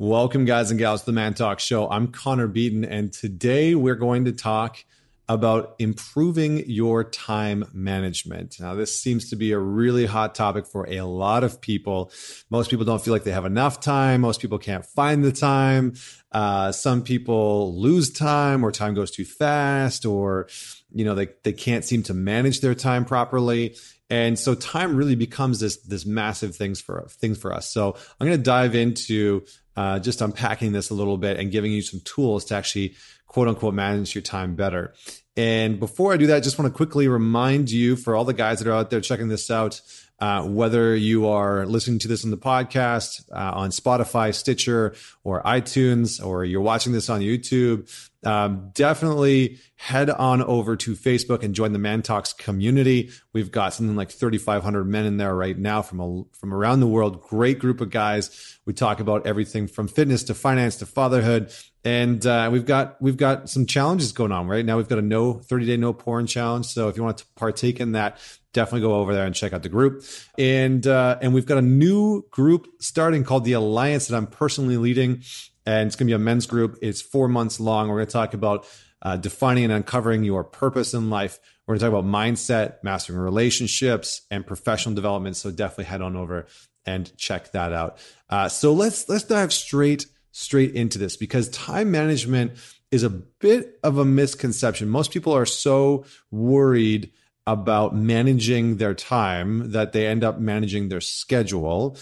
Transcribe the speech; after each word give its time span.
Welcome, 0.00 0.46
guys 0.46 0.70
and 0.70 0.80
gals, 0.80 1.00
to 1.00 1.06
the 1.06 1.12
Man 1.12 1.34
Talk 1.34 1.60
Show. 1.60 1.86
I'm 1.90 2.08
Connor 2.08 2.46
Beaton, 2.46 2.86
and 2.86 3.12
today 3.12 3.74
we're 3.74 3.96
going 3.96 4.24
to 4.24 4.32
talk 4.32 4.82
about 5.30 5.76
improving 5.78 6.68
your 6.68 7.04
time 7.04 7.64
management. 7.72 8.56
Now, 8.58 8.74
this 8.74 9.00
seems 9.00 9.30
to 9.30 9.36
be 9.36 9.52
a 9.52 9.58
really 9.60 10.04
hot 10.04 10.34
topic 10.34 10.66
for 10.66 10.90
a 10.90 11.02
lot 11.02 11.44
of 11.44 11.60
people. 11.60 12.10
Most 12.50 12.68
people 12.68 12.84
don't 12.84 13.00
feel 13.00 13.14
like 13.14 13.22
they 13.22 13.30
have 13.30 13.44
enough 13.44 13.78
time. 13.78 14.22
Most 14.22 14.40
people 14.40 14.58
can't 14.58 14.84
find 14.84 15.22
the 15.22 15.30
time. 15.30 15.94
Uh, 16.32 16.72
some 16.72 17.04
people 17.04 17.80
lose 17.80 18.10
time 18.10 18.64
or 18.64 18.72
time 18.72 18.92
goes 18.92 19.12
too 19.12 19.24
fast 19.24 20.04
or, 20.04 20.48
you 20.92 21.04
know, 21.04 21.14
they, 21.14 21.28
they 21.44 21.52
can't 21.52 21.84
seem 21.84 22.02
to 22.02 22.12
manage 22.12 22.60
their 22.60 22.74
time 22.74 23.04
properly. 23.04 23.76
And 24.10 24.36
so 24.36 24.56
time 24.56 24.96
really 24.96 25.14
becomes 25.14 25.60
this 25.60 25.76
this 25.76 26.04
massive 26.04 26.56
things 26.56 26.80
for 26.80 27.06
things 27.08 27.38
for 27.38 27.54
us. 27.54 27.68
So 27.68 27.94
I'm 28.20 28.26
going 28.26 28.36
to 28.36 28.42
dive 28.42 28.74
into 28.74 29.44
uh, 29.76 30.00
just 30.00 30.20
unpacking 30.20 30.72
this 30.72 30.90
a 30.90 30.94
little 30.94 31.16
bit 31.16 31.38
and 31.38 31.52
giving 31.52 31.70
you 31.70 31.82
some 31.82 32.00
tools 32.00 32.46
to 32.46 32.56
actually 32.56 32.96
quote 33.30 33.46
unquote 33.46 33.74
manage 33.74 34.12
your 34.12 34.22
time 34.22 34.56
better. 34.56 34.92
And 35.36 35.78
before 35.78 36.12
I 36.12 36.16
do 36.16 36.26
that, 36.26 36.36
I 36.38 36.40
just 36.40 36.58
want 36.58 36.70
to 36.70 36.76
quickly 36.76 37.06
remind 37.06 37.70
you 37.70 37.94
for 37.94 38.16
all 38.16 38.24
the 38.24 38.34
guys 38.34 38.58
that 38.58 38.66
are 38.68 38.72
out 38.72 38.90
there 38.90 39.00
checking 39.00 39.28
this 39.28 39.52
out, 39.52 39.80
uh, 40.18 40.42
whether 40.42 40.96
you 40.96 41.28
are 41.28 41.64
listening 41.64 42.00
to 42.00 42.08
this 42.08 42.24
on 42.24 42.32
the 42.32 42.36
podcast, 42.36 43.22
uh, 43.30 43.52
on 43.54 43.70
Spotify, 43.70 44.34
Stitcher, 44.34 44.96
or 45.22 45.44
iTunes, 45.44 46.22
or 46.22 46.44
you're 46.44 46.60
watching 46.60 46.92
this 46.92 47.08
on 47.08 47.20
YouTube, 47.20 47.88
um, 48.24 48.70
definitely 48.74 49.58
head 49.76 50.10
on 50.10 50.42
over 50.42 50.76
to 50.76 50.94
Facebook 50.94 51.42
and 51.42 51.54
join 51.54 51.72
the 51.72 51.78
Man 51.78 52.02
Talks 52.02 52.32
community. 52.34 53.10
We've 53.32 53.50
got 53.50 53.72
something 53.72 53.96
like 53.96 54.10
3,500 54.10 54.84
men 54.84 55.06
in 55.06 55.16
there 55.16 55.34
right 55.34 55.56
now 55.56 55.80
from 55.80 56.00
a, 56.00 56.22
from 56.36 56.52
around 56.52 56.80
the 56.80 56.86
world. 56.86 57.22
Great 57.22 57.58
group 57.58 57.80
of 57.80 57.90
guys. 57.90 58.58
We 58.66 58.74
talk 58.74 59.00
about 59.00 59.26
everything 59.26 59.66
from 59.66 59.88
fitness 59.88 60.24
to 60.24 60.34
finance 60.34 60.76
to 60.76 60.86
fatherhood, 60.86 61.52
and 61.82 62.24
uh, 62.26 62.50
we've 62.52 62.66
got 62.66 63.00
we've 63.00 63.16
got 63.16 63.48
some 63.48 63.64
challenges 63.64 64.12
going 64.12 64.32
on 64.32 64.46
right 64.46 64.64
now. 64.64 64.76
We've 64.76 64.88
got 64.88 64.98
a 64.98 65.02
no 65.02 65.34
30 65.34 65.66
day 65.66 65.76
no 65.78 65.94
porn 65.94 66.26
challenge. 66.26 66.66
So 66.66 66.88
if 66.88 66.96
you 66.96 67.02
want 67.02 67.18
to 67.18 67.24
partake 67.36 67.80
in 67.80 67.92
that, 67.92 68.18
definitely 68.52 68.82
go 68.82 68.94
over 68.96 69.14
there 69.14 69.24
and 69.24 69.34
check 69.34 69.54
out 69.54 69.62
the 69.62 69.70
group. 69.70 70.04
And 70.38 70.86
uh, 70.86 71.18
and 71.22 71.32
we've 71.32 71.46
got 71.46 71.58
a 71.58 71.62
new 71.62 72.26
group 72.30 72.66
starting 72.80 73.24
called 73.24 73.44
the 73.44 73.54
Alliance 73.54 74.08
that 74.08 74.16
I'm 74.16 74.26
personally 74.26 74.76
leading 74.76 75.22
and 75.70 75.86
it's 75.86 75.94
going 75.94 76.08
to 76.08 76.10
be 76.10 76.16
a 76.16 76.18
men's 76.18 76.46
group. 76.46 76.78
It's 76.82 77.00
four 77.00 77.28
months 77.28 77.60
long. 77.60 77.88
We're 77.88 77.98
going 77.98 78.06
to 78.08 78.12
talk 78.12 78.34
about 78.34 78.66
uh, 79.02 79.16
defining 79.16 79.64
and 79.64 79.72
uncovering 79.72 80.24
your 80.24 80.42
purpose 80.42 80.94
in 80.94 81.10
life. 81.10 81.38
We're 81.64 81.76
going 81.76 81.80
to 81.80 81.86
talk 81.86 82.00
about 82.00 82.10
mindset, 82.10 82.82
mastering 82.82 83.20
relationships, 83.20 84.22
and 84.32 84.44
professional 84.44 84.96
development. 84.96 85.36
So 85.36 85.52
definitely 85.52 85.84
head 85.84 86.02
on 86.02 86.16
over 86.16 86.46
and 86.84 87.16
check 87.16 87.52
that 87.52 87.72
out. 87.72 87.98
Uh, 88.28 88.48
so 88.48 88.72
let's 88.72 89.08
let's 89.08 89.22
dive 89.22 89.52
straight 89.52 90.06
straight 90.32 90.74
into 90.74 90.98
this 90.98 91.16
because 91.16 91.48
time 91.50 91.92
management 91.92 92.52
is 92.90 93.04
a 93.04 93.10
bit 93.10 93.78
of 93.84 93.98
a 93.98 94.04
misconception. 94.04 94.88
Most 94.88 95.12
people 95.12 95.32
are 95.32 95.46
so 95.46 96.04
worried 96.32 97.12
about 97.46 97.94
managing 97.94 98.78
their 98.78 98.94
time 98.94 99.70
that 99.70 99.92
they 99.92 100.08
end 100.08 100.24
up 100.24 100.40
managing 100.40 100.88
their 100.88 101.00
schedule 101.00 101.96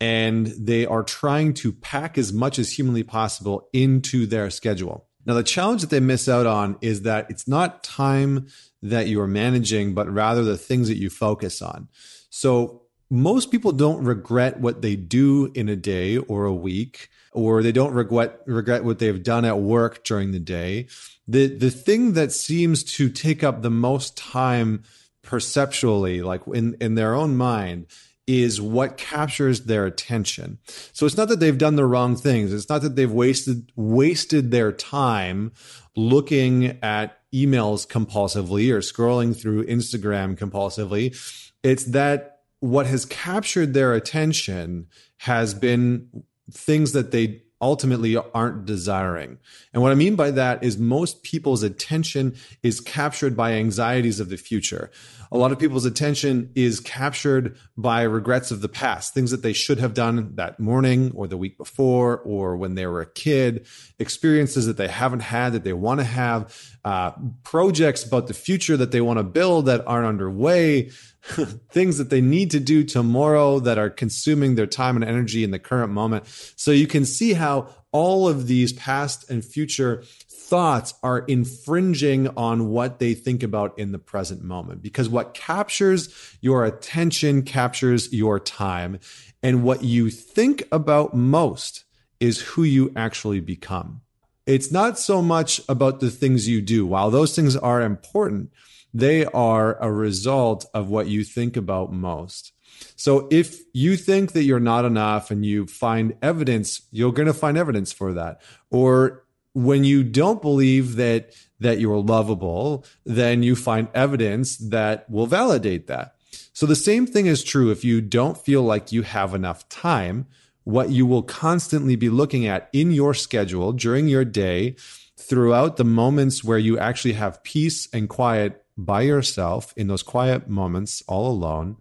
and 0.00 0.46
they 0.46 0.86
are 0.86 1.02
trying 1.02 1.54
to 1.54 1.72
pack 1.72 2.18
as 2.18 2.32
much 2.32 2.58
as 2.58 2.72
humanly 2.72 3.02
possible 3.02 3.68
into 3.72 4.26
their 4.26 4.50
schedule. 4.50 5.06
Now, 5.26 5.34
the 5.34 5.42
challenge 5.42 5.82
that 5.82 5.90
they 5.90 6.00
miss 6.00 6.28
out 6.28 6.46
on 6.46 6.78
is 6.80 7.02
that 7.02 7.30
it's 7.30 7.46
not 7.46 7.82
time 7.82 8.46
that 8.82 9.08
you 9.08 9.20
are 9.20 9.26
managing, 9.26 9.92
but 9.92 10.10
rather 10.10 10.42
the 10.42 10.56
things 10.56 10.88
that 10.88 10.96
you 10.96 11.10
focus 11.10 11.60
on. 11.60 11.88
So, 12.30 12.82
most 13.10 13.50
people 13.50 13.72
don't 13.72 14.04
regret 14.04 14.60
what 14.60 14.82
they 14.82 14.94
do 14.94 15.50
in 15.54 15.68
a 15.68 15.76
day 15.76 16.18
or 16.18 16.44
a 16.44 16.54
week, 16.54 17.08
or 17.32 17.62
they 17.62 17.72
don't 17.72 17.94
regret 17.94 18.40
regret 18.46 18.84
what 18.84 18.98
they've 18.98 19.22
done 19.22 19.44
at 19.44 19.58
work 19.58 20.04
during 20.04 20.32
the 20.32 20.38
day. 20.38 20.88
The 21.26 21.46
the 21.46 21.70
thing 21.70 22.12
that 22.12 22.32
seems 22.32 22.84
to 22.84 23.08
take 23.08 23.42
up 23.42 23.62
the 23.62 23.70
most 23.70 24.16
time 24.16 24.82
perceptually, 25.22 26.22
like 26.22 26.42
in, 26.52 26.76
in 26.80 26.94
their 26.94 27.14
own 27.14 27.36
mind, 27.36 27.86
is 28.28 28.60
what 28.60 28.98
captures 28.98 29.62
their 29.62 29.86
attention. 29.86 30.58
So 30.92 31.06
it's 31.06 31.16
not 31.16 31.28
that 31.28 31.40
they've 31.40 31.56
done 31.56 31.76
the 31.76 31.86
wrong 31.86 32.14
things. 32.14 32.52
It's 32.52 32.68
not 32.68 32.82
that 32.82 32.94
they've 32.94 33.10
wasted 33.10 33.72
wasted 33.74 34.50
their 34.50 34.70
time 34.70 35.52
looking 35.96 36.78
at 36.82 37.18
emails 37.34 37.88
compulsively 37.88 38.70
or 38.70 38.80
scrolling 38.80 39.34
through 39.34 39.64
Instagram 39.66 40.38
compulsively. 40.38 41.16
It's 41.62 41.84
that 41.84 42.40
what 42.60 42.86
has 42.86 43.06
captured 43.06 43.72
their 43.72 43.94
attention 43.94 44.88
has 45.18 45.54
been 45.54 46.24
things 46.52 46.92
that 46.92 47.10
they 47.10 47.42
ultimately 47.60 48.16
aren't 48.16 48.66
desiring. 48.66 49.38
And 49.72 49.82
what 49.82 49.90
I 49.90 49.96
mean 49.96 50.14
by 50.16 50.30
that 50.32 50.62
is 50.62 50.78
most 50.78 51.22
people's 51.22 51.62
attention 51.62 52.36
is 52.62 52.80
captured 52.80 53.36
by 53.36 53.52
anxieties 53.52 54.20
of 54.20 54.28
the 54.28 54.36
future. 54.36 54.90
A 55.30 55.38
lot 55.38 55.52
of 55.52 55.58
people's 55.58 55.84
attention 55.84 56.50
is 56.54 56.80
captured 56.80 57.56
by 57.76 58.02
regrets 58.02 58.50
of 58.50 58.60
the 58.60 58.68
past, 58.68 59.14
things 59.14 59.30
that 59.30 59.42
they 59.42 59.52
should 59.52 59.78
have 59.78 59.94
done 59.94 60.34
that 60.36 60.58
morning 60.58 61.12
or 61.14 61.26
the 61.26 61.36
week 61.36 61.58
before 61.58 62.18
or 62.18 62.56
when 62.56 62.74
they 62.74 62.86
were 62.86 63.00
a 63.00 63.10
kid, 63.10 63.66
experiences 63.98 64.66
that 64.66 64.76
they 64.76 64.88
haven't 64.88 65.20
had 65.20 65.52
that 65.52 65.64
they 65.64 65.72
want 65.72 66.00
to 66.00 66.04
have, 66.04 66.54
uh, 66.84 67.12
projects 67.42 68.04
about 68.04 68.26
the 68.26 68.34
future 68.34 68.76
that 68.76 68.90
they 68.90 69.00
want 69.00 69.18
to 69.18 69.22
build 69.22 69.66
that 69.66 69.86
aren't 69.86 70.06
underway, 70.06 70.90
things 71.70 71.98
that 71.98 72.10
they 72.10 72.20
need 72.20 72.50
to 72.50 72.60
do 72.60 72.84
tomorrow 72.84 73.58
that 73.60 73.78
are 73.78 73.90
consuming 73.90 74.54
their 74.54 74.66
time 74.66 74.96
and 74.96 75.04
energy 75.04 75.44
in 75.44 75.50
the 75.50 75.58
current 75.58 75.92
moment. 75.92 76.24
So 76.56 76.70
you 76.70 76.86
can 76.86 77.04
see 77.04 77.34
how 77.34 77.68
all 77.92 78.28
of 78.28 78.46
these 78.46 78.72
past 78.72 79.28
and 79.30 79.44
future 79.44 80.04
thoughts 80.48 80.94
are 81.02 81.18
infringing 81.20 82.26
on 82.28 82.70
what 82.70 82.98
they 82.98 83.12
think 83.12 83.42
about 83.42 83.78
in 83.78 83.92
the 83.92 83.98
present 83.98 84.42
moment 84.42 84.80
because 84.80 85.06
what 85.06 85.34
captures 85.34 86.08
your 86.40 86.64
attention 86.64 87.42
captures 87.42 88.10
your 88.14 88.40
time 88.40 88.98
and 89.42 89.62
what 89.62 89.84
you 89.84 90.08
think 90.08 90.66
about 90.72 91.14
most 91.14 91.84
is 92.18 92.40
who 92.40 92.62
you 92.62 92.90
actually 92.96 93.40
become. 93.40 94.00
It's 94.46 94.72
not 94.72 94.98
so 94.98 95.20
much 95.20 95.60
about 95.68 96.00
the 96.00 96.10
things 96.10 96.48
you 96.48 96.62
do. 96.62 96.86
While 96.86 97.10
those 97.10 97.36
things 97.36 97.54
are 97.54 97.82
important, 97.82 98.50
they 98.94 99.26
are 99.26 99.76
a 99.82 99.92
result 99.92 100.64
of 100.72 100.88
what 100.88 101.08
you 101.08 101.24
think 101.24 101.58
about 101.58 101.92
most. 101.92 102.52
So 102.96 103.28
if 103.30 103.60
you 103.74 103.96
think 103.96 104.32
that 104.32 104.44
you're 104.44 104.60
not 104.60 104.86
enough 104.86 105.30
and 105.30 105.44
you 105.44 105.66
find 105.66 106.16
evidence, 106.22 106.82
you're 106.90 107.12
going 107.12 107.26
to 107.26 107.34
find 107.34 107.58
evidence 107.58 107.92
for 107.92 108.14
that. 108.14 108.40
Or 108.70 109.24
when 109.58 109.82
you 109.82 110.04
don't 110.04 110.40
believe 110.40 110.94
that 110.96 111.34
that 111.60 111.80
you're 111.80 112.00
lovable, 112.00 112.84
then 113.04 113.42
you 113.42 113.56
find 113.56 113.88
evidence 113.92 114.56
that 114.58 115.10
will 115.10 115.26
validate 115.26 115.88
that. 115.88 116.14
So 116.52 116.66
the 116.66 116.76
same 116.76 117.04
thing 117.04 117.26
is 117.26 117.42
true 117.42 117.72
if 117.72 117.84
you 117.84 118.00
don't 118.00 118.38
feel 118.38 118.62
like 118.62 118.92
you 118.92 119.02
have 119.02 119.34
enough 119.34 119.68
time. 119.68 120.26
What 120.62 120.90
you 120.90 121.04
will 121.06 121.24
constantly 121.24 121.96
be 121.96 122.08
looking 122.08 122.46
at 122.46 122.68
in 122.72 122.92
your 122.92 123.14
schedule 123.14 123.72
during 123.72 124.06
your 124.06 124.24
day 124.24 124.76
throughout 125.16 125.76
the 125.76 125.84
moments 125.84 126.44
where 126.44 126.58
you 126.58 126.78
actually 126.78 127.14
have 127.14 127.42
peace 127.42 127.88
and 127.92 128.08
quiet 128.08 128.64
by 128.76 129.02
yourself 129.02 129.74
in 129.76 129.88
those 129.88 130.04
quiet 130.04 130.48
moments 130.48 131.02
all 131.08 131.28
alone 131.28 131.76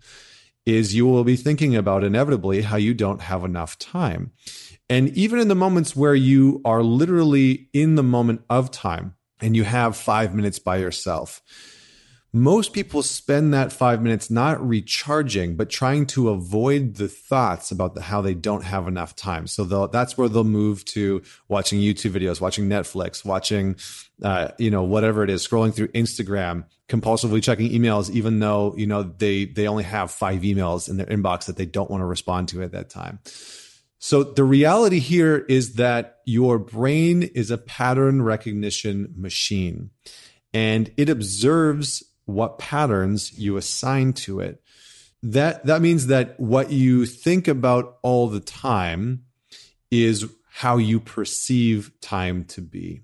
is 0.67 0.93
you 0.93 1.07
will 1.07 1.23
be 1.23 1.37
thinking 1.37 1.77
about 1.77 2.03
inevitably 2.03 2.61
how 2.61 2.75
you 2.75 2.93
don't 2.93 3.21
have 3.21 3.45
enough 3.45 3.79
time. 3.79 4.31
And 4.89 5.09
even 5.17 5.39
in 5.39 5.47
the 5.47 5.55
moments 5.55 5.95
where 5.95 6.13
you 6.13 6.61
are 6.65 6.83
literally 6.83 7.69
in 7.71 7.95
the 7.95 8.03
moment 8.03 8.41
of 8.49 8.69
time 8.69 9.15
and 9.39 9.55
you 9.55 9.63
have 9.63 9.95
five 9.95 10.35
minutes 10.35 10.59
by 10.59 10.77
yourself, 10.77 11.41
most 12.41 12.73
people 12.73 13.03
spend 13.03 13.53
that 13.53 13.71
five 13.71 14.01
minutes 14.01 14.29
not 14.29 14.65
recharging, 14.65 15.55
but 15.55 15.69
trying 15.69 16.05
to 16.07 16.29
avoid 16.29 16.95
the 16.95 17.07
thoughts 17.07 17.71
about 17.71 17.95
the, 17.95 18.01
how 18.01 18.21
they 18.21 18.33
don't 18.33 18.63
have 18.63 18.87
enough 18.87 19.15
time. 19.15 19.47
So 19.47 19.87
that's 19.87 20.17
where 20.17 20.27
they'll 20.27 20.43
move 20.43 20.85
to 20.85 21.21
watching 21.47 21.79
YouTube 21.79 22.11
videos, 22.11 22.41
watching 22.41 22.67
Netflix, 22.67 23.23
watching, 23.23 23.75
uh, 24.21 24.49
you 24.57 24.71
know, 24.71 24.83
whatever 24.83 25.23
it 25.23 25.29
is, 25.29 25.47
scrolling 25.47 25.73
through 25.73 25.89
Instagram, 25.89 26.65
compulsively 26.89 27.41
checking 27.41 27.71
emails, 27.71 28.09
even 28.09 28.39
though, 28.39 28.73
you 28.77 28.87
know, 28.87 29.03
they, 29.03 29.45
they 29.45 29.67
only 29.67 29.83
have 29.83 30.11
five 30.11 30.41
emails 30.41 30.89
in 30.89 30.97
their 30.97 31.07
inbox 31.07 31.45
that 31.45 31.57
they 31.57 31.65
don't 31.65 31.91
want 31.91 32.01
to 32.01 32.05
respond 32.05 32.49
to 32.49 32.63
at 32.63 32.71
that 32.71 32.89
time. 32.89 33.19
So 33.99 34.23
the 34.23 34.43
reality 34.43 34.99
here 34.99 35.37
is 35.49 35.73
that 35.75 36.19
your 36.25 36.59
brain 36.59 37.23
is 37.23 37.51
a 37.51 37.57
pattern 37.57 38.21
recognition 38.21 39.13
machine 39.15 39.89
and 40.53 40.91
it 40.97 41.09
observes 41.09 42.03
what 42.27 42.59
patterns 42.59 43.37
you 43.37 43.57
assign 43.57 44.13
to 44.13 44.39
it. 44.39 44.61
That 45.23 45.65
that 45.65 45.81
means 45.81 46.07
that 46.07 46.39
what 46.39 46.71
you 46.71 47.07
think 47.07 47.47
about 47.47 47.97
all 48.03 48.27
the 48.27 48.39
time 48.39 49.23
is 49.89 50.25
how 50.51 50.77
you 50.77 50.99
perceive 50.99 51.91
time 52.01 52.43
to 52.45 52.61
be. 52.61 53.01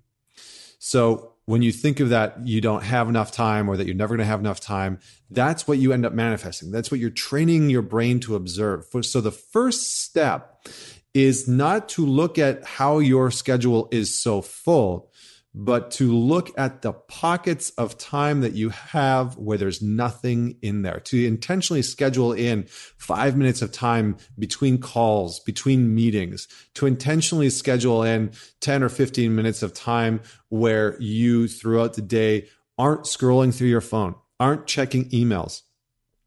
So 0.78 1.34
when 1.46 1.62
you 1.62 1.72
think 1.72 2.00
of 2.00 2.10
that 2.10 2.46
you 2.46 2.62
don't 2.62 2.84
have 2.84 3.10
enough 3.10 3.32
time 3.32 3.70
or 3.70 3.78
that 3.78 3.86
you're 3.86 3.96
never 3.96 4.16
going 4.16 4.26
to 4.26 4.32
have 4.32 4.40
enough 4.40 4.60
time, 4.60 5.00
that's 5.30 5.68
what 5.68 5.78
you 5.78 5.92
end 5.94 6.06
up 6.06 6.14
manifesting. 6.14 6.72
That's 6.72 6.92
what 6.92 7.00
you're 7.00 7.10
training 7.10 7.70
your 7.70 7.82
brain 7.82 8.20
to 8.22 8.36
observe. 8.36 8.86
So 9.02 9.22
the 9.22 9.32
first 9.32 10.02
step 10.04 10.68
is 11.14 11.48
not 11.48 11.90
to 11.90 12.06
look 12.06 12.38
at 12.38 12.64
how 12.64 13.00
your 13.00 13.32
schedule 13.32 13.88
is 13.92 14.18
so 14.18 14.42
full, 14.42 15.12
but 15.56 15.92
to 15.92 16.16
look 16.16 16.52
at 16.58 16.82
the 16.82 16.94
pockets 16.94 17.70
of 17.72 17.98
time 17.98 18.42
that 18.42 18.54
you 18.54 18.70
have 18.70 19.38
where 19.38 19.58
there's 19.58 19.82
nothing 19.82 20.58
in 20.62 20.82
there, 20.82 21.00
to 21.02 21.26
intentionally 21.26 21.82
schedule 21.82 22.34
in 22.34 22.64
five 22.98 23.38
minutes 23.38 23.62
of 23.62 23.72
time 23.72 24.18
between 24.38 24.80
calls, 24.80 25.40
between 25.42 25.94
meetings, 25.94 26.48
to 26.74 26.86
intentionally 26.86 27.50
schedule 27.50 28.04
in 28.04 28.32
10 28.62 28.84
or 28.84 28.90
15 28.90 29.36
minutes 29.36 29.62
of 29.62 29.74
time 29.74 30.22
where 30.50 31.00
you 31.00 31.48
throughout 31.48 31.94
the 31.94 32.02
day 32.02 32.48
aren't 32.78 33.04
scrolling 33.04 33.54
through 33.54 33.68
your 33.68 33.82
phone, 33.82 34.16
aren't 34.40 34.66
checking 34.66 35.10
emails, 35.12 35.62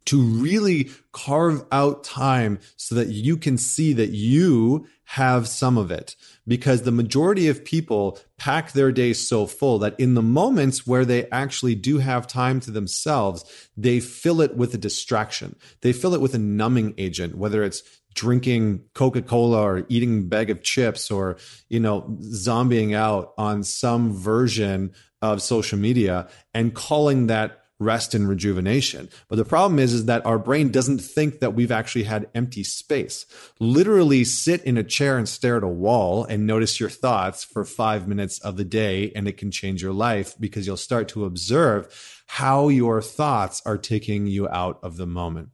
to 0.06 0.20
really 0.20 0.90
carve 1.12 1.64
out 1.70 2.04
time 2.04 2.58
so 2.76 2.94
that 2.94 3.08
you 3.08 3.36
can 3.36 3.58
see 3.58 3.92
that 3.92 4.10
you 4.10 4.86
have 5.04 5.46
some 5.46 5.78
of 5.78 5.90
it. 5.90 6.16
Because 6.48 6.82
the 6.82 6.90
majority 6.90 7.48
of 7.48 7.64
people 7.64 8.18
pack 8.38 8.72
their 8.72 8.90
days 8.90 9.26
so 9.26 9.46
full 9.46 9.78
that 9.80 9.98
in 9.98 10.14
the 10.14 10.22
moments 10.22 10.86
where 10.86 11.04
they 11.04 11.28
actually 11.30 11.74
do 11.74 11.98
have 11.98 12.26
time 12.26 12.60
to 12.60 12.70
themselves, 12.70 13.44
they 13.76 14.00
fill 14.00 14.40
it 14.40 14.56
with 14.56 14.74
a 14.74 14.78
distraction. 14.78 15.56
They 15.82 15.92
fill 15.92 16.14
it 16.14 16.20
with 16.20 16.34
a 16.34 16.38
numbing 16.38 16.94
agent, 16.98 17.36
whether 17.36 17.62
it's 17.62 17.82
drinking 18.14 18.82
Coca-Cola 18.94 19.60
or 19.60 19.86
eating 19.88 20.18
a 20.18 20.22
bag 20.22 20.50
of 20.50 20.62
chips 20.62 21.10
or, 21.10 21.36
you 21.68 21.78
know, 21.78 22.16
zombieing 22.22 22.94
out 22.94 23.34
on 23.36 23.62
some 23.62 24.12
version 24.12 24.92
of 25.20 25.42
social 25.42 25.78
media 25.78 26.28
and 26.54 26.74
calling 26.74 27.26
that 27.26 27.65
rest 27.78 28.14
and 28.14 28.28
rejuvenation. 28.28 29.08
But 29.28 29.36
the 29.36 29.44
problem 29.44 29.78
is, 29.78 29.92
is 29.92 30.06
that 30.06 30.24
our 30.24 30.38
brain 30.38 30.70
doesn't 30.70 30.98
think 30.98 31.40
that 31.40 31.54
we've 31.54 31.72
actually 31.72 32.04
had 32.04 32.28
empty 32.34 32.64
space. 32.64 33.26
Literally 33.60 34.24
sit 34.24 34.64
in 34.64 34.78
a 34.78 34.84
chair 34.84 35.18
and 35.18 35.28
stare 35.28 35.58
at 35.58 35.62
a 35.62 35.68
wall 35.68 36.24
and 36.24 36.46
notice 36.46 36.80
your 36.80 36.88
thoughts 36.88 37.44
for 37.44 37.64
five 37.64 38.08
minutes 38.08 38.38
of 38.40 38.56
the 38.56 38.64
day, 38.64 39.12
and 39.14 39.28
it 39.28 39.36
can 39.36 39.50
change 39.50 39.82
your 39.82 39.92
life 39.92 40.34
because 40.40 40.66
you'll 40.66 40.76
start 40.76 41.08
to 41.08 41.24
observe 41.24 42.22
how 42.28 42.68
your 42.68 43.00
thoughts 43.00 43.62
are 43.64 43.78
taking 43.78 44.26
you 44.26 44.48
out 44.48 44.78
of 44.82 44.96
the 44.96 45.06
moment. 45.06 45.50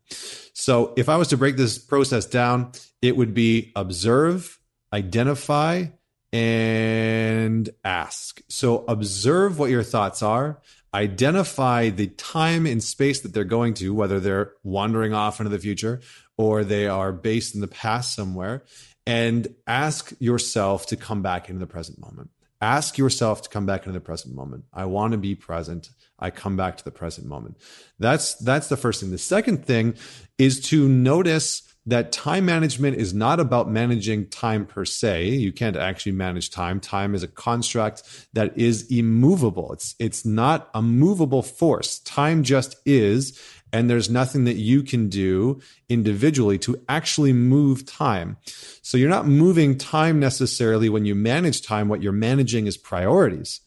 So 0.55 0.95
if 0.97 1.09
I 1.09 1.17
was 1.17 1.29
to 1.29 1.37
break 1.37 1.57
this 1.57 1.79
process 1.79 2.25
down, 2.25 2.73
it 3.03 3.17
would 3.17 3.35
be 3.35 3.73
observe, 3.77 4.59
identify, 4.93 5.87
and 6.33 7.69
ask. 7.85 8.41
So 8.49 8.85
observe 8.89 9.59
what 9.59 9.71
your 9.71 9.83
thoughts 9.83 10.23
are, 10.23 10.61
identify 10.95 11.91
the 11.91 12.09
time 12.09 12.67
and 12.67 12.83
space 12.83 13.21
that 13.21 13.35
they're 13.35 13.45
going 13.45 13.75
to, 13.75 13.95
whether 13.95 14.21
they're 14.21 14.53
wandering 14.63 15.13
off 15.13 15.41
into 15.41 15.51
the 15.51 15.59
future 15.59 16.01
or 16.37 16.65
they 16.65 16.87
are 16.87 17.13
based 17.13 17.55
in 17.55 17.61
the 17.61 17.69
past 17.69 18.15
somewhere, 18.15 18.65
and 19.07 19.55
ask 19.67 20.13
yourself 20.19 20.87
to 20.87 20.97
come 20.97 21.23
back 21.23 21.49
into 21.49 21.61
the 21.61 21.67
present 21.67 21.99
moment. 21.99 22.31
Ask 22.61 22.97
yourself 22.97 23.43
to 23.43 23.49
come 23.49 23.67
back 23.67 23.87
into 23.87 23.99
the 23.99 24.05
present 24.05 24.35
moment. 24.35 24.65
I 24.73 24.85
want 24.85 25.13
to 25.13 25.19
be 25.19 25.35
present. 25.35 25.91
I 26.19 26.31
come 26.31 26.57
back 26.57 26.77
to 26.77 26.85
the 26.85 26.93
present 26.93 27.27
moment. 27.27 27.57
That's 27.99 28.35
that's 28.37 28.69
the 28.69 28.77
first 28.77 29.01
thing. 29.01 29.11
The 29.11 29.19
second 29.19 29.67
thing 29.67 29.95
is 30.39 30.61
to 30.69 30.89
notice 30.89 31.72
that 31.87 32.13
time 32.13 32.47
management 32.47 32.97
is 32.97 33.13
not 33.13 33.41
about 33.41 33.69
managing 33.69 34.29
time 34.29 34.65
per 34.67 34.85
se. 34.85 35.29
You 35.31 35.53
can't 35.53 35.77
actually 35.77 36.13
manage 36.13 36.51
time. 36.51 36.79
Time 36.79 37.15
is 37.15 37.23
a 37.23 37.29
construct 37.29 38.03
that 38.33 38.57
is 38.57 38.87
immovable. 38.91 39.73
It's 39.73 39.95
it's 39.99 40.25
not 40.25 40.71
a 40.75 40.83
movable 40.83 41.43
force. 41.43 41.99
Time 42.01 42.45
just 42.45 42.77
is 42.87 43.41
and 43.73 43.89
there's 43.89 44.11
nothing 44.11 44.45
that 44.45 44.57
you 44.57 44.83
can 44.83 45.09
do 45.09 45.61
individually 45.89 46.59
to 46.59 46.77
actually 46.89 47.33
move 47.33 47.87
time. 47.87 48.37
So 48.83 48.99
you're 48.99 49.09
not 49.09 49.27
moving 49.27 49.79
time 49.79 50.21
necessarily 50.21 50.89
when 50.89 51.07
you 51.07 51.15
manage 51.15 51.63
time. 51.63 51.89
What 51.89 52.03
you're 52.03 52.13
managing 52.13 52.67
is 52.67 52.77
priorities. 52.77 53.61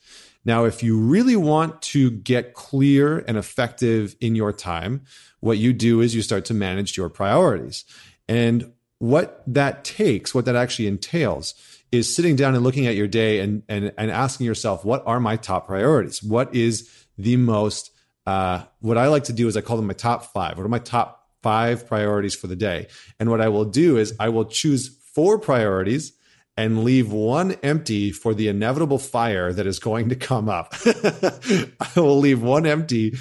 Now, 0.45 0.65
if 0.65 0.83
you 0.83 0.99
really 0.99 1.35
want 1.35 1.81
to 1.81 2.11
get 2.11 2.53
clear 2.53 3.25
and 3.27 3.35
effective 3.35 4.15
in 4.21 4.35
your 4.35 4.53
time, 4.53 5.01
what 5.39 5.57
you 5.57 5.73
do 5.73 6.01
is 6.01 6.13
you 6.13 6.21
start 6.21 6.45
to 6.45 6.53
manage 6.53 6.95
your 6.95 7.09
priorities. 7.09 7.83
And 8.27 8.71
what 8.99 9.43
that 9.47 9.83
takes, 9.83 10.35
what 10.35 10.45
that 10.45 10.55
actually 10.55 10.87
entails, 10.87 11.55
is 11.91 12.15
sitting 12.15 12.35
down 12.35 12.55
and 12.55 12.63
looking 12.63 12.85
at 12.85 12.95
your 12.95 13.07
day 13.07 13.39
and, 13.39 13.63
and, 13.67 13.91
and 13.97 14.11
asking 14.11 14.45
yourself, 14.45 14.85
what 14.85 15.03
are 15.05 15.19
my 15.19 15.35
top 15.35 15.67
priorities? 15.67 16.21
What 16.21 16.53
is 16.53 17.05
the 17.17 17.37
most, 17.37 17.91
uh, 18.25 18.63
what 18.79 18.97
I 18.97 19.07
like 19.07 19.25
to 19.25 19.33
do 19.33 19.47
is 19.47 19.55
I 19.55 19.61
call 19.61 19.77
them 19.77 19.87
my 19.87 19.93
top 19.93 20.33
five. 20.33 20.57
What 20.57 20.65
are 20.65 20.69
my 20.69 20.79
top 20.79 21.27
five 21.43 21.87
priorities 21.87 22.35
for 22.35 22.47
the 22.47 22.55
day? 22.55 22.87
And 23.19 23.29
what 23.29 23.41
I 23.41 23.49
will 23.49 23.65
do 23.65 23.97
is 23.97 24.15
I 24.19 24.29
will 24.29 24.45
choose 24.45 24.87
four 25.13 25.37
priorities 25.39 26.13
and 26.57 26.83
leave 26.83 27.11
one 27.11 27.53
empty 27.63 28.11
for 28.11 28.33
the 28.33 28.47
inevitable 28.47 28.99
fire 28.99 29.51
that 29.51 29.67
is 29.67 29.79
going 29.79 30.09
to 30.09 30.15
come 30.15 30.49
up. 30.49 30.73
I 30.85 31.99
will 31.99 32.19
leave 32.19 32.41
one 32.41 32.65
empty 32.65 33.11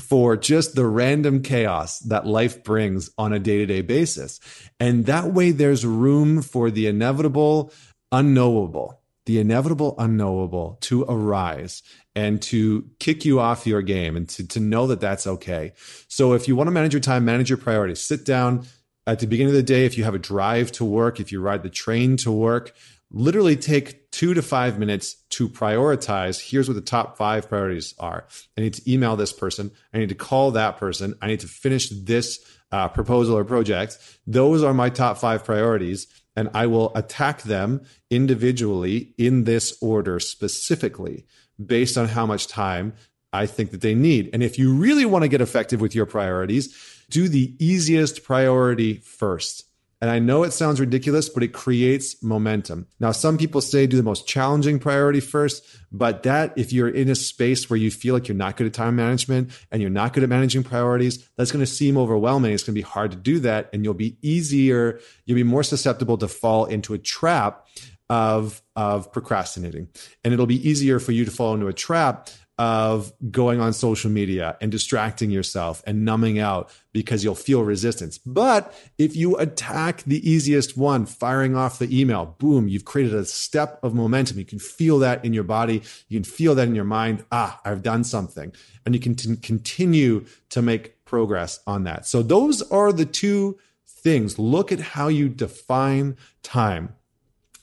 for 0.00 0.36
just 0.36 0.74
the 0.74 0.86
random 0.86 1.42
chaos 1.42 1.98
that 2.00 2.26
life 2.26 2.64
brings 2.64 3.10
on 3.18 3.32
a 3.32 3.38
day 3.38 3.58
to 3.58 3.66
day 3.66 3.82
basis. 3.82 4.40
And 4.80 5.06
that 5.06 5.32
way, 5.32 5.50
there's 5.50 5.86
room 5.86 6.42
for 6.42 6.70
the 6.70 6.86
inevitable 6.86 7.72
unknowable, 8.10 9.01
the 9.26 9.38
inevitable 9.38 9.94
unknowable 9.98 10.78
to 10.82 11.04
arise 11.04 11.82
and 12.14 12.42
to 12.42 12.88
kick 12.98 13.24
you 13.24 13.40
off 13.40 13.66
your 13.66 13.82
game 13.82 14.16
and 14.16 14.28
to, 14.28 14.46
to 14.46 14.60
know 14.60 14.86
that 14.88 15.00
that's 15.00 15.26
okay. 15.26 15.72
So 16.08 16.32
if 16.32 16.48
you 16.48 16.56
want 16.56 16.66
to 16.68 16.72
manage 16.72 16.92
your 16.92 17.00
time, 17.00 17.24
manage 17.24 17.48
your 17.48 17.58
priorities, 17.58 18.00
sit 18.00 18.24
down, 18.24 18.66
at 19.06 19.18
the 19.18 19.26
beginning 19.26 19.50
of 19.50 19.56
the 19.56 19.62
day, 19.62 19.84
if 19.84 19.98
you 19.98 20.04
have 20.04 20.14
a 20.14 20.18
drive 20.18 20.70
to 20.72 20.84
work, 20.84 21.18
if 21.18 21.32
you 21.32 21.40
ride 21.40 21.62
the 21.62 21.70
train 21.70 22.16
to 22.18 22.30
work, 22.30 22.72
literally 23.10 23.56
take 23.56 24.10
two 24.10 24.32
to 24.34 24.42
five 24.42 24.78
minutes 24.78 25.14
to 25.30 25.48
prioritize. 25.48 26.40
Here's 26.40 26.68
what 26.68 26.74
the 26.74 26.80
top 26.80 27.16
five 27.16 27.48
priorities 27.48 27.94
are. 27.98 28.26
I 28.56 28.60
need 28.60 28.74
to 28.74 28.92
email 28.92 29.16
this 29.16 29.32
person. 29.32 29.72
I 29.92 29.98
need 29.98 30.10
to 30.10 30.14
call 30.14 30.52
that 30.52 30.76
person. 30.76 31.14
I 31.20 31.26
need 31.26 31.40
to 31.40 31.48
finish 31.48 31.88
this 31.90 32.38
uh, 32.70 32.88
proposal 32.88 33.36
or 33.36 33.44
project. 33.44 33.98
Those 34.26 34.62
are 34.62 34.72
my 34.72 34.88
top 34.88 35.18
five 35.18 35.44
priorities. 35.44 36.06
And 36.34 36.48
I 36.54 36.66
will 36.66 36.92
attack 36.94 37.42
them 37.42 37.82
individually 38.10 39.14
in 39.18 39.44
this 39.44 39.76
order 39.82 40.18
specifically 40.18 41.26
based 41.64 41.98
on 41.98 42.08
how 42.08 42.26
much 42.26 42.46
time 42.46 42.94
I 43.32 43.46
think 43.46 43.70
that 43.70 43.80
they 43.80 43.94
need. 43.94 44.30
And 44.32 44.42
if 44.42 44.58
you 44.58 44.74
really 44.74 45.04
want 45.04 45.22
to 45.22 45.28
get 45.28 45.40
effective 45.40 45.80
with 45.80 45.94
your 45.94 46.06
priorities, 46.06 46.74
do 47.10 47.28
the 47.28 47.54
easiest 47.58 48.24
priority 48.24 48.94
first. 48.98 49.64
And 50.02 50.10
I 50.10 50.18
know 50.18 50.42
it 50.42 50.52
sounds 50.52 50.80
ridiculous, 50.80 51.28
but 51.28 51.44
it 51.44 51.52
creates 51.52 52.20
momentum. 52.24 52.88
Now, 52.98 53.12
some 53.12 53.38
people 53.38 53.60
say 53.60 53.86
do 53.86 53.96
the 53.96 54.02
most 54.02 54.26
challenging 54.26 54.80
priority 54.80 55.20
first, 55.20 55.64
but 55.92 56.24
that 56.24 56.52
if 56.56 56.72
you're 56.72 56.88
in 56.88 57.08
a 57.08 57.14
space 57.14 57.70
where 57.70 57.76
you 57.76 57.88
feel 57.92 58.12
like 58.12 58.26
you're 58.26 58.36
not 58.36 58.56
good 58.56 58.66
at 58.66 58.74
time 58.74 58.96
management 58.96 59.52
and 59.70 59.80
you're 59.80 59.92
not 59.92 60.12
good 60.12 60.24
at 60.24 60.28
managing 60.28 60.64
priorities, 60.64 61.30
that's 61.36 61.52
going 61.52 61.64
to 61.64 61.70
seem 61.70 61.96
overwhelming. 61.96 62.52
It's 62.52 62.64
going 62.64 62.74
to 62.74 62.80
be 62.80 62.82
hard 62.82 63.12
to 63.12 63.16
do 63.16 63.38
that. 63.40 63.70
And 63.72 63.84
you'll 63.84 63.94
be 63.94 64.16
easier, 64.22 64.98
you'll 65.24 65.36
be 65.36 65.44
more 65.44 65.62
susceptible 65.62 66.18
to 66.18 66.26
fall 66.26 66.64
into 66.64 66.94
a 66.94 66.98
trap 66.98 67.68
of, 68.10 68.60
of 68.74 69.12
procrastinating. 69.12 69.86
And 70.24 70.34
it'll 70.34 70.46
be 70.46 70.68
easier 70.68 70.98
for 70.98 71.12
you 71.12 71.24
to 71.24 71.30
fall 71.30 71.54
into 71.54 71.68
a 71.68 71.72
trap 71.72 72.28
of 72.62 73.12
going 73.32 73.60
on 73.60 73.72
social 73.72 74.08
media 74.08 74.56
and 74.60 74.70
distracting 74.70 75.32
yourself 75.32 75.82
and 75.84 76.04
numbing 76.04 76.38
out 76.38 76.70
because 76.92 77.24
you'll 77.24 77.34
feel 77.34 77.64
resistance. 77.64 78.18
But 78.18 78.72
if 78.98 79.16
you 79.16 79.36
attack 79.36 80.04
the 80.04 80.30
easiest 80.30 80.76
one, 80.76 81.04
firing 81.04 81.56
off 81.56 81.80
the 81.80 82.00
email, 82.00 82.36
boom, 82.38 82.68
you've 82.68 82.84
created 82.84 83.14
a 83.16 83.24
step 83.24 83.80
of 83.82 83.94
momentum. 83.94 84.38
You 84.38 84.44
can 84.44 84.60
feel 84.60 85.00
that 85.00 85.24
in 85.24 85.34
your 85.34 85.42
body. 85.42 85.82
You 86.06 86.20
can 86.20 86.22
feel 86.22 86.54
that 86.54 86.68
in 86.68 86.76
your 86.76 86.84
mind. 86.84 87.24
Ah, 87.32 87.60
I've 87.64 87.82
done 87.82 88.04
something. 88.04 88.52
And 88.86 88.94
you 88.94 89.00
can 89.00 89.16
t- 89.16 89.34
continue 89.38 90.24
to 90.50 90.62
make 90.62 91.04
progress 91.04 91.58
on 91.66 91.82
that. 91.82 92.06
So 92.06 92.22
those 92.22 92.62
are 92.70 92.92
the 92.92 93.06
two 93.06 93.58
things. 93.88 94.38
Look 94.38 94.70
at 94.70 94.78
how 94.78 95.08
you 95.08 95.28
define 95.28 96.16
time. 96.44 96.94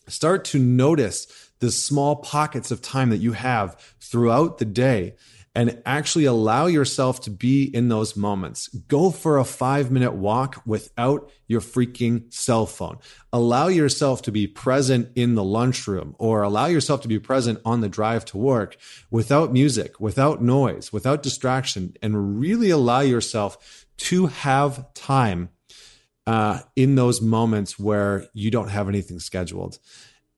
Start 0.09 0.43
to 0.45 0.59
notice 0.59 1.48
the 1.59 1.71
small 1.71 2.17
pockets 2.17 2.71
of 2.71 2.81
time 2.81 3.09
that 3.09 3.17
you 3.17 3.33
have 3.33 3.75
throughout 3.99 4.57
the 4.57 4.65
day 4.65 5.15
and 5.55 5.81
actually 5.85 6.25
allow 6.25 6.67
yourself 6.67 7.21
to 7.21 7.31
be 7.31 7.63
in 7.63 7.89
those 7.89 8.15
moments. 8.15 8.67
Go 8.87 9.09
for 9.09 9.37
a 9.37 9.43
five 9.43 9.91
minute 9.91 10.13
walk 10.13 10.61
without 10.65 11.29
your 11.47 11.59
freaking 11.59 12.31
cell 12.33 12.65
phone. 12.65 12.97
Allow 13.33 13.67
yourself 13.67 14.21
to 14.23 14.31
be 14.31 14.47
present 14.47 15.09
in 15.15 15.35
the 15.35 15.43
lunchroom 15.43 16.15
or 16.19 16.43
allow 16.43 16.67
yourself 16.67 17.01
to 17.01 17.07
be 17.07 17.19
present 17.19 17.59
on 17.65 17.81
the 17.81 17.89
drive 17.89 18.25
to 18.25 18.37
work 18.37 18.77
without 19.09 19.51
music, 19.51 19.99
without 19.99 20.41
noise, 20.41 20.93
without 20.93 21.23
distraction, 21.23 21.95
and 22.01 22.39
really 22.39 22.69
allow 22.69 23.01
yourself 23.01 23.85
to 23.97 24.27
have 24.27 24.93
time 24.93 25.49
uh, 26.27 26.59
in 26.75 26.93
those 26.93 27.21
moments 27.21 27.79
where 27.79 28.27
you 28.33 28.51
don't 28.51 28.69
have 28.69 28.87
anything 28.87 29.19
scheduled. 29.19 29.79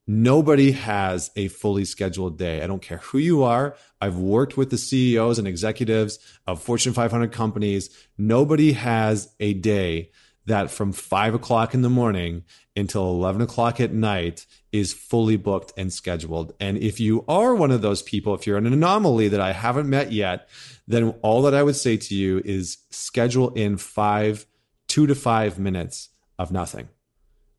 Nobody 0.08 0.72
has 0.72 1.32
a 1.36 1.48
fully 1.48 1.86
scheduled 1.86 2.38
day. 2.38 2.62
I 2.62 2.68
don't 2.68 2.82
care 2.82 2.98
who 2.98 3.18
you 3.18 3.44
are. 3.44 3.76
I've 4.02 4.18
worked 4.18 4.58
with 4.58 4.70
the 4.70 4.78
CEOs 4.78 5.38
and 5.38 5.48
executives 5.48 6.20
of 6.48 6.62
Fortune 6.62 6.94
500 6.94 7.32
companies. 7.32 7.90
Nobody 8.18 8.74
has 8.74 9.34
a 9.40 9.54
day 9.54 10.12
that 10.48 10.72
from 10.72 10.92
five 10.92 11.34
o'clock 11.34 11.74
in 11.74 11.82
the 11.82 11.90
morning 11.90 12.44
until 12.76 13.10
11 13.10 13.42
o'clock 13.42 13.80
at 13.80 13.94
night 13.94 14.46
is 14.72 14.92
fully 14.92 15.38
booked 15.38 15.72
and 15.78 15.94
scheduled. 15.94 16.54
And 16.60 16.78
if 16.78 17.00
you 17.00 17.24
are 17.28 17.54
one 17.54 17.72
of 17.72 17.82
those 17.82 18.02
people, 18.02 18.34
if 18.34 18.48
you're 18.48 18.58
an 18.58 18.66
anomaly 18.66 19.28
that 19.30 19.42
I 19.42 19.54
haven't 19.54 19.90
met 19.90 20.12
yet, 20.12 20.50
then 20.88 21.10
all 21.22 21.44
that 21.44 21.54
I 21.54 21.64
would 21.64 21.76
say 21.76 21.98
to 21.98 22.16
you 22.16 22.42
is 22.44 22.80
schedule 22.90 23.52
in 23.54 23.78
five, 23.78 24.46
two 24.88 25.06
to 25.06 25.16
five 25.16 25.60
minutes 25.60 26.10
of 26.40 26.52
nothing, 26.52 26.90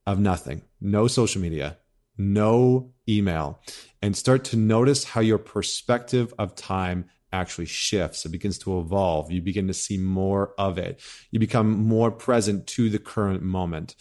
of 0.07 0.19
nothing, 0.19 0.63
no 0.81 1.07
social 1.07 1.41
media, 1.41 1.79
no 2.17 2.93
email, 3.09 3.61
and 4.01 4.17
start 4.17 4.45
to 4.45 4.57
notice 4.57 5.05
how 5.05 5.21
your 5.21 5.39
perspective 5.39 6.33
of 6.39 6.55
time 6.55 7.07
actually 7.33 7.67
shifts. 7.67 8.27
It 8.27 8.31
begins 8.31 8.59
to 8.59 8.79
evolve. 8.79 9.33
You 9.33 9.41
begin 9.41 9.67
to 9.69 9.75
see 9.75 9.97
more 9.97 10.53
of 10.59 10.79
it. 10.79 11.01
You 11.31 11.41
become 11.41 11.71
more 11.71 12.11
present 12.11 12.67
to 12.69 12.91
the 12.91 12.99
current 12.99 13.43
moment. 13.43 13.97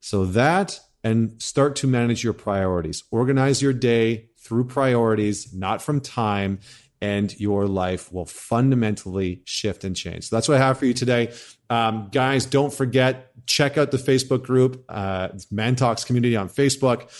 So 0.00 0.24
that 0.26 0.80
and 1.04 1.40
start 1.42 1.76
to 1.76 1.86
manage 1.86 2.24
your 2.24 2.32
priorities. 2.32 3.04
Organize 3.10 3.60
your 3.60 3.72
day 3.72 4.28
through 4.38 4.64
priorities, 4.64 5.52
not 5.52 5.82
from 5.82 6.00
time, 6.00 6.60
and 7.00 7.38
your 7.40 7.66
life 7.66 8.12
will 8.12 8.26
fundamentally 8.26 9.42
shift 9.44 9.82
and 9.82 9.96
change. 9.96 10.28
So 10.28 10.36
that's 10.36 10.48
what 10.48 10.56
I 10.56 10.64
have 10.64 10.78
for 10.78 10.86
you 10.86 10.94
today. 10.94 11.32
Um, 11.68 12.08
guys, 12.12 12.46
don't 12.46 12.72
forget, 12.72 13.31
check 13.46 13.78
out 13.78 13.90
the 13.90 13.96
Facebook 13.98 14.42
group, 14.42 14.84
uh, 14.88 15.28
Man 15.50 15.76
Talks 15.76 16.04
community 16.04 16.36
on 16.36 16.48
Facebook 16.48 17.10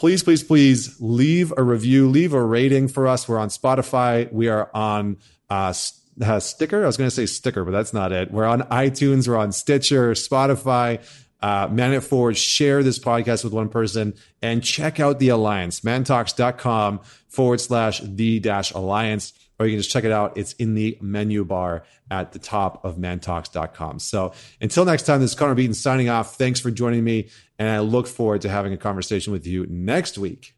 please, 0.00 0.22
please, 0.22 0.42
please 0.42 0.96
leave 0.98 1.52
a 1.58 1.62
review, 1.62 2.08
leave 2.08 2.32
a 2.32 2.42
rating 2.42 2.88
for 2.88 3.06
us. 3.06 3.28
We're 3.28 3.38
on 3.38 3.50
Spotify. 3.50 4.32
We 4.32 4.48
are 4.48 4.70
on 4.72 5.18
uh, 5.50 5.74
uh, 6.22 6.40
Sticker. 6.40 6.82
I 6.82 6.86
was 6.86 6.96
going 6.96 7.08
to 7.08 7.14
say 7.14 7.26
Sticker, 7.26 7.64
but 7.64 7.72
that's 7.72 7.92
not 7.92 8.10
it. 8.10 8.30
We're 8.30 8.46
on 8.46 8.62
iTunes. 8.62 9.28
We're 9.28 9.36
on 9.36 9.52
Stitcher, 9.52 10.12
Spotify. 10.12 11.04
Uh, 11.42 11.68
Man 11.70 11.92
It 11.92 12.02
Forward, 12.02 12.36
share 12.36 12.82
this 12.82 12.98
podcast 12.98 13.44
with 13.44 13.52
one 13.52 13.68
person 13.70 14.14
and 14.42 14.62
check 14.62 15.00
out 15.00 15.18
the 15.18 15.30
Alliance, 15.30 15.80
mantalks.com 15.80 17.00
forward 17.28 17.60
slash 17.60 18.00
the 18.00 18.40
dash 18.40 18.72
alliance, 18.72 19.32
or 19.60 19.66
you 19.66 19.72
can 19.72 19.78
just 19.78 19.90
check 19.90 20.04
it 20.04 20.10
out. 20.10 20.36
It's 20.36 20.54
in 20.54 20.74
the 20.74 20.96
menu 21.02 21.44
bar 21.44 21.84
at 22.10 22.32
the 22.32 22.38
top 22.38 22.84
of 22.84 22.96
mantalks.com. 22.96 23.98
So 23.98 24.32
until 24.60 24.86
next 24.86 25.02
time, 25.02 25.20
this 25.20 25.32
is 25.32 25.36
Connor 25.36 25.54
Beaton 25.54 25.74
signing 25.74 26.08
off. 26.08 26.36
Thanks 26.36 26.58
for 26.58 26.70
joining 26.70 27.04
me. 27.04 27.28
And 27.58 27.68
I 27.68 27.80
look 27.80 28.06
forward 28.06 28.40
to 28.40 28.48
having 28.48 28.72
a 28.72 28.78
conversation 28.78 29.34
with 29.34 29.46
you 29.46 29.66
next 29.68 30.16
week. 30.16 30.54